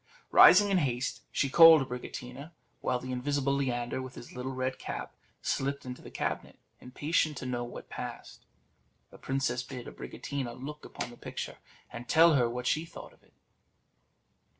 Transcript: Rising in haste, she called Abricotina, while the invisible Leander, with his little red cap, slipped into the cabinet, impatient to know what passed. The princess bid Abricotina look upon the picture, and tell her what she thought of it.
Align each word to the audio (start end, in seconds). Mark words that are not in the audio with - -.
Rising 0.31 0.71
in 0.71 0.79
haste, 0.79 1.21
she 1.31 1.47
called 1.47 1.87
Abricotina, 1.87 2.53
while 2.79 2.97
the 2.97 3.11
invisible 3.11 3.53
Leander, 3.53 4.01
with 4.01 4.15
his 4.15 4.31
little 4.33 4.51
red 4.51 4.79
cap, 4.79 5.15
slipped 5.43 5.85
into 5.85 6.01
the 6.01 6.09
cabinet, 6.09 6.57
impatient 6.79 7.37
to 7.37 7.45
know 7.45 7.63
what 7.63 7.87
passed. 7.87 8.43
The 9.11 9.19
princess 9.19 9.61
bid 9.61 9.85
Abricotina 9.85 10.55
look 10.55 10.85
upon 10.85 11.11
the 11.11 11.17
picture, 11.17 11.59
and 11.93 12.09
tell 12.09 12.33
her 12.33 12.49
what 12.49 12.65
she 12.65 12.83
thought 12.83 13.13
of 13.13 13.21
it. 13.21 13.33